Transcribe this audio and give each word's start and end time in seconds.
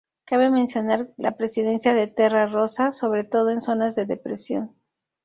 Cabe 0.25 0.49
mencionar 0.49 1.11
la 1.17 1.37
presencia 1.37 1.93
de 1.93 2.07
"terra 2.07 2.47
rosa", 2.47 2.89
sobre 2.89 3.23
todo 3.23 3.51
en 3.51 3.61
zonas 3.61 3.93
de 3.93 4.07
depresión. 4.07 4.75